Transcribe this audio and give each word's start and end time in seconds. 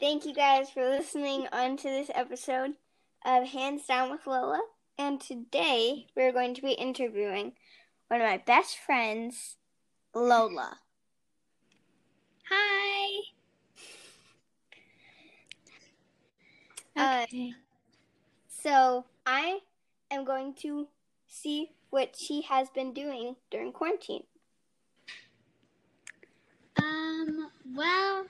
Thank 0.00 0.24
you 0.24 0.34
guys 0.34 0.70
for 0.70 0.88
listening 0.88 1.46
on 1.52 1.76
to 1.78 1.82
this 1.88 2.10
episode 2.14 2.74
of 3.24 3.46
Hands 3.48 3.84
Down 3.86 4.10
with 4.10 4.26
Lola. 4.26 4.60
And 4.98 5.20
today 5.20 6.06
we're 6.16 6.32
going 6.32 6.54
to 6.54 6.62
be 6.62 6.72
interviewing 6.72 7.52
one 8.08 8.20
of 8.20 8.26
my 8.26 8.38
best 8.38 8.78
friends, 8.78 9.56
Lola. 10.14 10.78
Hi. 12.50 13.20
Uh, 16.96 17.22
Okay. 17.24 17.52
so 18.48 19.04
I 19.26 19.60
am 20.10 20.24
going 20.24 20.54
to 20.62 20.88
see 21.26 21.70
what 21.90 22.16
she 22.16 22.42
has 22.42 22.68
been 22.70 22.92
doing 22.92 23.36
during 23.50 23.72
quarantine. 23.72 24.24
um, 26.82 27.50
well, 27.74 28.24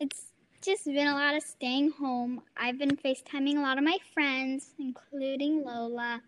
it's 0.00 0.32
just 0.68 0.84
been 0.84 1.06
a 1.06 1.14
lot 1.14 1.34
of 1.34 1.42
staying 1.42 1.92
home. 1.92 2.42
I've 2.54 2.78
been 2.78 2.94
FaceTiming 2.94 3.56
a 3.56 3.62
lot 3.62 3.78
of 3.78 3.84
my 3.84 3.96
friends, 4.12 4.74
including 4.78 5.64
Lola. 5.64 6.20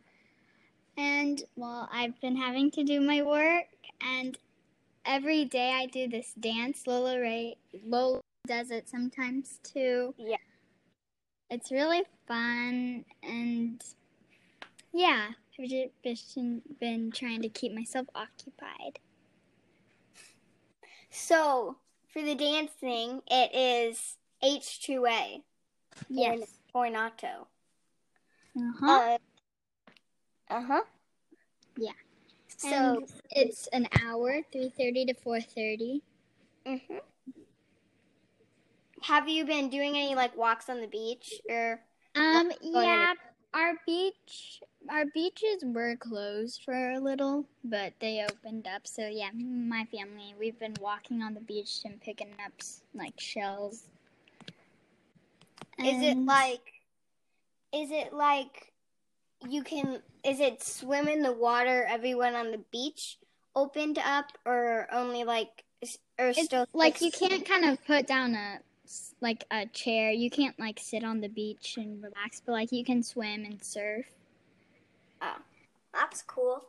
And, 0.96 1.42
well, 1.56 1.90
I've 1.92 2.18
been 2.22 2.36
having 2.36 2.70
to 2.70 2.82
do 2.82 3.02
my 3.02 3.20
work. 3.20 3.66
And 4.00 4.38
every 5.04 5.44
day 5.44 5.72
I 5.72 5.84
do 5.84 6.08
this 6.08 6.32
dance. 6.40 6.86
Lola 6.86 7.20
Ray, 7.20 7.58
Lola 7.86 8.22
does 8.46 8.70
it 8.70 8.88
sometimes 8.88 9.60
too. 9.62 10.14
Yeah. 10.16 10.36
It's 11.50 11.70
really 11.70 12.04
fun. 12.26 13.04
And, 13.22 13.84
yeah, 14.94 15.32
I've 15.58 15.68
just 15.68 16.34
been, 16.34 16.62
been 16.80 17.12
trying 17.12 17.42
to 17.42 17.50
keep 17.50 17.74
myself 17.74 18.06
occupied. 18.14 19.00
So 21.10 21.76
for 22.10 22.22
the 22.22 22.34
dancing, 22.34 23.20
it 23.30 23.54
is 23.54 24.16
H2A 24.42 25.42
Yes. 26.08 26.58
Ornato. 26.74 27.46
Uh-huh. 28.56 29.18
Uh 30.48 30.60
huh. 30.60 30.80
Yeah. 31.76 31.92
So, 32.56 32.68
and 32.68 33.02
it's 33.30 33.68
an 33.68 33.86
hour, 34.04 34.40
three 34.52 34.72
thirty 34.76 35.04
to 35.06 35.14
four 35.14 35.40
thirty. 35.40 36.02
mhm. 36.66 37.00
have 39.02 39.28
you 39.28 39.44
been 39.44 39.70
doing 39.70 39.96
any 39.96 40.14
like 40.14 40.36
walks 40.36 40.68
on 40.68 40.80
the 40.80 40.86
beach 40.86 41.40
or? 41.48 41.80
Um, 42.16 42.50
yeah, 42.60 43.14
our 43.54 43.74
beach, 43.86 44.60
our 44.90 45.04
beaches 45.14 45.62
were 45.64 45.96
closed 45.96 46.62
for 46.64 46.90
a 46.90 46.98
little, 46.98 47.46
but 47.64 47.92
they 48.00 48.24
opened 48.28 48.66
up. 48.66 48.86
So 48.86 49.06
yeah, 49.06 49.30
my 49.32 49.86
family, 49.92 50.34
we've 50.38 50.58
been 50.58 50.74
walking 50.80 51.22
on 51.22 51.34
the 51.34 51.40
beach 51.40 51.82
and 51.84 52.00
picking 52.00 52.34
up 52.44 52.52
like 52.94 53.18
shells. 53.18 53.84
Is 55.84 56.02
it 56.02 56.18
like? 56.18 56.72
Is 57.72 57.90
it 57.90 58.12
like? 58.12 58.72
You 59.48 59.62
can. 59.62 60.00
Is 60.24 60.40
it 60.40 60.62
swim 60.62 61.08
in 61.08 61.22
the 61.22 61.32
water? 61.32 61.86
Everyone 61.88 62.34
on 62.34 62.50
the 62.50 62.60
beach 62.70 63.18
opened 63.54 63.98
up, 63.98 64.26
or 64.44 64.86
only 64.92 65.24
like? 65.24 65.64
Or 66.18 66.28
It's 66.28 66.44
still 66.44 66.66
like 66.74 67.00
you 67.00 67.10
can't 67.10 67.46
kind 67.46 67.64
of 67.64 67.84
put 67.86 68.06
down 68.06 68.34
a 68.34 68.60
like 69.20 69.44
a 69.50 69.66
chair. 69.66 70.10
You 70.10 70.30
can't 70.30 70.58
like 70.58 70.78
sit 70.80 71.04
on 71.04 71.20
the 71.20 71.28
beach 71.28 71.76
and 71.76 72.02
relax, 72.02 72.42
but 72.44 72.52
like 72.52 72.72
you 72.72 72.84
can 72.84 73.02
swim 73.02 73.44
and 73.44 73.62
surf. 73.62 74.06
Oh, 75.22 75.36
that's 75.92 76.22
cool. 76.22 76.64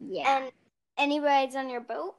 Yeah. 0.00 0.38
And 0.42 0.52
any 0.98 1.20
rides 1.20 1.56
on 1.56 1.68
your 1.68 1.80
boat? 1.80 2.14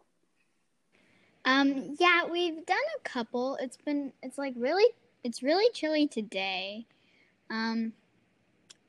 Um, 1.45 1.95
yeah, 1.99 2.25
we've 2.25 2.65
done 2.65 2.77
a 2.97 3.07
couple. 3.07 3.57
It's 3.61 3.77
been 3.77 4.11
it's 4.23 4.37
like 4.37 4.53
really 4.57 4.85
it's 5.25 5.41
really 5.41 5.67
chilly 5.73 6.07
today. 6.07 6.85
Um, 7.49 7.93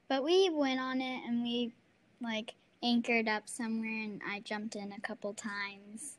but 0.06 0.22
we 0.22 0.50
went 0.50 0.78
on 0.78 1.00
it 1.00 1.22
and 1.26 1.42
we 1.42 1.72
like 2.20 2.54
anchored 2.82 3.26
up 3.26 3.48
somewhere 3.48 4.04
and 4.04 4.20
I 4.28 4.40
jumped 4.40 4.76
in 4.76 4.92
a 4.92 5.00
couple 5.00 5.32
times. 5.32 6.18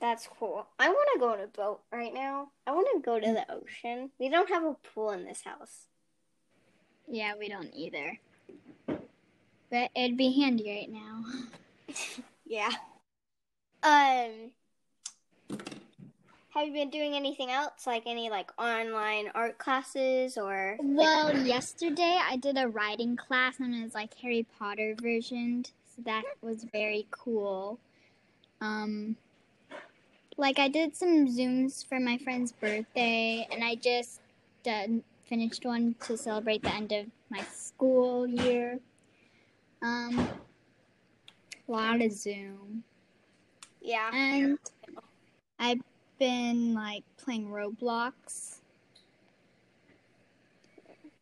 That's 0.00 0.28
cool. 0.38 0.66
I 0.78 0.88
want 0.90 1.08
to 1.14 1.18
go 1.18 1.32
on 1.32 1.40
a 1.40 1.48
boat 1.48 1.80
right 1.90 2.14
now. 2.14 2.50
I 2.68 2.72
want 2.72 2.86
to 2.94 3.00
go 3.00 3.18
to 3.18 3.32
the 3.32 3.52
ocean. 3.52 4.10
We 4.20 4.28
don't 4.28 4.48
have 4.48 4.62
a 4.62 4.74
pool 4.74 5.10
in 5.10 5.24
this 5.24 5.42
house. 5.42 5.88
Yeah, 7.08 7.32
we 7.36 7.48
don't 7.48 7.74
either. 7.74 8.20
But 8.86 9.90
it'd 9.96 10.16
be 10.16 10.40
handy 10.40 10.70
right 10.70 10.90
now. 10.90 11.24
Yeah. 12.46 12.70
Um. 13.82 14.50
Have 16.54 16.68
you 16.68 16.72
been 16.72 16.90
doing 16.90 17.14
anything 17.14 17.50
else, 17.50 17.84
like 17.84 18.04
any 18.06 18.30
like 18.30 18.48
online 18.60 19.28
art 19.34 19.58
classes 19.58 20.38
or? 20.38 20.76
Well, 20.80 21.36
yesterday 21.36 22.16
I 22.22 22.36
did 22.36 22.56
a 22.56 22.68
writing 22.68 23.16
class 23.16 23.58
and 23.58 23.74
it 23.74 23.82
was 23.82 23.94
like 23.94 24.14
Harry 24.18 24.46
Potter 24.56 24.94
versioned. 25.02 25.72
So 25.96 26.02
that 26.02 26.22
was 26.42 26.64
very 26.72 27.08
cool. 27.10 27.80
Um 28.60 29.16
like 30.36 30.60
I 30.60 30.68
did 30.68 30.94
some 30.94 31.26
zooms 31.26 31.84
for 31.84 31.98
my 31.98 32.18
friend's 32.18 32.52
birthday 32.52 33.48
and 33.50 33.64
I 33.64 33.74
just 33.74 34.20
done, 34.62 35.02
finished 35.24 35.64
one 35.64 35.96
to 36.06 36.16
celebrate 36.16 36.62
the 36.62 36.72
end 36.72 36.92
of 36.92 37.06
my 37.30 37.42
school 37.52 38.28
year. 38.28 38.78
Um 39.82 40.28
a 41.68 41.72
lot 41.72 42.00
of 42.00 42.12
zoom. 42.12 42.84
Yeah. 43.82 44.10
And 44.14 44.58
I've 45.58 45.80
been 46.18 46.74
like 46.74 47.04
playing 47.16 47.48
Roblox. 47.48 48.60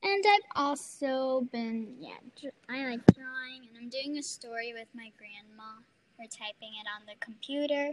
And 0.05 0.25
I've 0.27 0.41
also 0.57 1.47
been, 1.53 1.95
yeah, 2.01 2.15
I 2.69 2.91
like 2.91 3.07
drawing, 3.15 3.69
and 3.69 3.79
I'm 3.81 3.89
doing 3.89 4.19
a 4.19 4.23
story 4.23 4.73
with 4.73 4.89
my 4.95 5.13
grandma. 5.17 5.75
We're 6.19 6.27
typing 6.27 6.71
it 6.81 6.87
on 6.97 7.07
the 7.07 7.15
computer. 7.21 7.93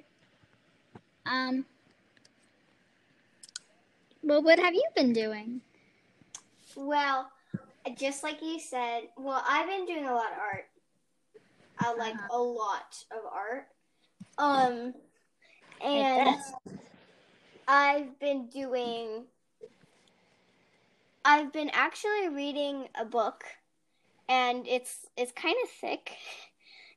Um, 1.28 1.66
well, 4.24 4.42
what 4.42 4.58
have 4.58 4.74
you 4.74 4.84
been 4.96 5.14
doing? 5.14 5.62
Well, 6.76 7.30
just 7.96 8.24
like 8.24 8.42
you 8.42 8.60
said, 8.60 9.04
well, 9.16 9.44
I've 9.48 9.68
been 9.68 9.86
doing 9.86 10.06
a 10.06 10.14
lot 10.14 10.32
of 10.32 10.40
art. 10.40 10.68
I 11.78 11.94
like 11.94 12.16
Uh-huh. 12.16 12.38
a 12.38 12.42
lot 12.42 13.04
of 13.12 13.20
art. 13.32 13.68
Um, 14.40 14.96
and 15.82 16.40
I've 17.70 18.20
been 18.20 18.48
doing. 18.48 19.26
I've 21.24 21.54
been 21.54 21.70
actually 21.72 22.30
reading 22.30 22.88
a 23.00 23.06
book, 23.06 23.44
and 24.28 24.68
it's 24.68 25.06
it's 25.16 25.32
kind 25.32 25.56
of 25.64 25.70
thick. 25.70 26.14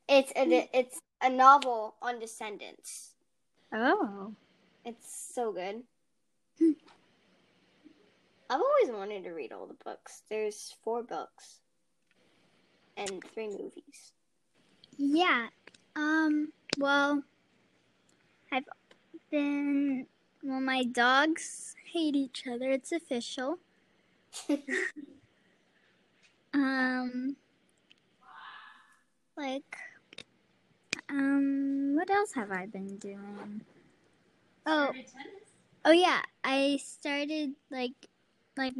It's 0.09 0.33
a 0.35 0.69
it's 0.73 0.99
a 1.21 1.29
novel 1.29 1.95
on 2.01 2.19
descendants. 2.19 3.13
Oh. 3.73 4.35
It's 4.85 5.33
so 5.35 5.53
good. 5.53 5.83
Hmm. 6.59 6.73
I've 8.51 8.61
always 8.61 8.99
wanted 8.99 9.25
to 9.25 9.31
read 9.31 9.53
all 9.53 9.67
the 9.67 9.85
books. 9.85 10.23
There's 10.29 10.75
four 10.83 11.03
books 11.03 11.61
and 12.97 13.23
three 13.33 13.49
movies. 13.49 14.13
Yeah. 14.97 15.49
Um, 15.97 16.53
well, 16.79 17.23
I've 18.51 18.65
been, 19.31 20.07
well, 20.43 20.61
my 20.61 20.85
dogs 20.85 21.75
hate 21.93 22.17
each 22.17 22.45
other. 22.47 22.71
It's 22.71 22.93
official. 22.93 23.59
Um, 26.55 27.37
like, 29.37 29.77
um, 31.09 31.95
what 31.95 32.11
else 32.11 32.33
have 32.35 32.51
I 32.51 32.67
been 32.67 32.99
doing? 32.99 33.63
Oh, 34.67 34.93
oh 35.85 35.93
yeah, 35.93 36.21
I 36.45 36.79
started 36.85 37.55
like, 37.71 37.93
like, 38.57 38.75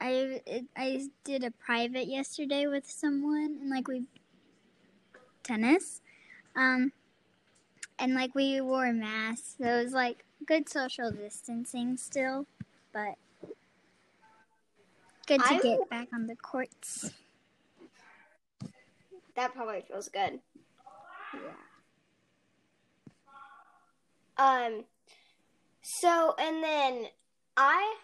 I 0.00 0.40
it, 0.46 0.64
I 0.76 1.06
did 1.24 1.44
a 1.44 1.50
private 1.50 2.08
yesterday 2.08 2.66
with 2.66 2.90
someone, 2.90 3.58
and 3.60 3.70
like 3.70 3.88
we 3.88 4.04
tennis, 5.42 6.00
um, 6.56 6.92
and 7.98 8.14
like 8.14 8.34
we 8.34 8.60
wore 8.62 8.90
masks. 8.92 9.56
So 9.58 9.66
it 9.66 9.84
was 9.84 9.92
like 9.92 10.24
good 10.46 10.68
social 10.68 11.10
distancing 11.10 11.96
still, 11.96 12.46
but 12.92 13.14
good 15.26 15.40
to 15.40 15.54
I 15.54 15.58
get 15.58 15.90
back 15.90 16.08
on 16.14 16.26
the 16.26 16.36
courts. 16.36 17.10
That 19.34 19.54
probably 19.54 19.82
feels 19.88 20.08
good. 20.08 20.40
Yeah. 21.34 21.40
Um, 24.36 24.84
so 25.82 26.34
and 26.38 26.62
then 26.62 27.06
I 27.56 27.96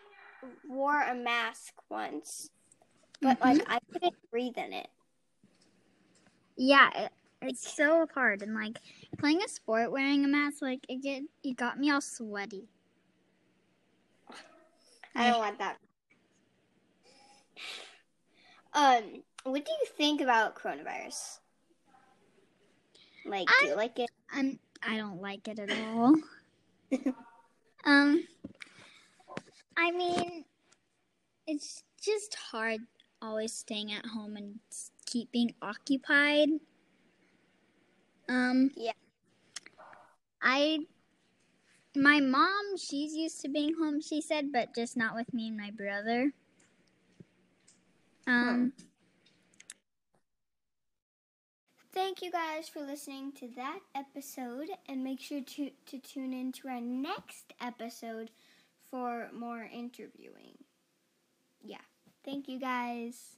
wore 0.66 1.00
a 1.02 1.14
mask 1.14 1.74
once, 1.88 2.50
but 3.20 3.40
like 3.40 3.62
I 3.66 3.78
couldn't 3.92 4.14
breathe 4.30 4.56
in 4.56 4.72
it. 4.72 4.88
Yeah, 6.56 7.08
it's 7.42 7.76
so 7.76 8.06
hard, 8.14 8.42
and 8.42 8.54
like 8.54 8.78
playing 9.18 9.42
a 9.42 9.48
sport 9.48 9.92
wearing 9.92 10.24
a 10.24 10.28
mask, 10.28 10.62
like 10.62 10.84
it 10.88 11.02
get 11.02 11.22
it 11.44 11.56
got 11.56 11.78
me 11.78 11.90
all 11.90 12.00
sweaty. 12.00 12.68
I 15.14 15.30
don't 15.30 15.38
want 15.38 15.58
that. 15.58 15.78
Um, 18.72 19.22
what 19.44 19.64
do 19.64 19.72
you 19.72 19.86
think 19.96 20.20
about 20.20 20.54
coronavirus? 20.54 21.38
Like, 23.26 23.48
do 23.60 23.66
you 23.66 23.76
like 23.76 23.98
it? 23.98 24.10
I'm, 24.32 24.58
I 24.86 24.96
don't 24.96 25.20
like 25.20 25.48
it 25.48 25.58
at 25.58 25.70
all. 25.70 26.14
um, 27.84 28.24
I 29.76 29.90
mean, 29.90 30.44
it's 31.46 31.82
just 32.00 32.34
hard 32.34 32.80
always 33.20 33.52
staying 33.52 33.92
at 33.92 34.06
home 34.06 34.36
and 34.36 34.60
s- 34.70 34.92
keeping 35.04 35.54
occupied. 35.60 36.48
Um, 38.28 38.70
Yeah. 38.76 38.92
I, 40.40 40.80
my 41.96 42.20
mom, 42.20 42.76
she's 42.76 43.14
used 43.14 43.40
to 43.40 43.48
being 43.48 43.74
home, 43.74 44.00
she 44.00 44.20
said, 44.20 44.52
but 44.52 44.74
just 44.74 44.96
not 44.96 45.14
with 45.14 45.32
me 45.34 45.48
and 45.48 45.56
my 45.56 45.70
brother. 45.70 46.32
Um, 48.26 48.72
Thank 51.92 52.22
you 52.22 52.30
guys 52.30 52.68
for 52.68 52.80
listening 52.80 53.32
to 53.32 53.48
that 53.56 53.80
episode, 53.94 54.68
and 54.86 55.02
make 55.02 55.20
sure 55.20 55.40
to, 55.40 55.70
to 55.86 55.98
tune 55.98 56.32
in 56.32 56.52
to 56.52 56.68
our 56.68 56.80
next 56.80 57.54
episode 57.60 58.30
for 58.90 59.30
more 59.34 59.62
interviewing. 59.64 60.58
Yeah. 61.60 61.80
Thank 62.24 62.46
you 62.48 62.60
guys. 62.60 63.36